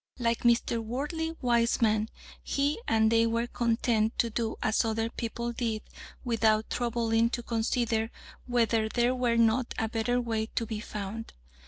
Like 0.17 0.39
Mr. 0.39 0.79
Worldly 0.83 1.33
wise 1.41 1.79
man, 1.79 2.09
he 2.41 2.81
and 2.87 3.11
they 3.11 3.27
were 3.27 3.45
content 3.45 4.17
to 4.17 4.31
do 4.31 4.55
as 4.63 4.83
other 4.83 5.11
people 5.11 5.51
did 5.53 5.83
without 6.23 6.71
troubling 6.71 7.29
to 7.29 7.43
consider 7.43 8.09
whether 8.47 8.89
there 8.89 9.13
were 9.13 9.37
not 9.37 9.75
a 9.77 9.87
better 9.87 10.19
way 10.19 10.47
to 10.55 10.65
be 10.65 10.79
found. 10.79 11.33